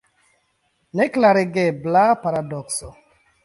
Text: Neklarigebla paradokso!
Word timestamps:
Neklarigebla 1.01 2.05
paradokso! 2.27 2.95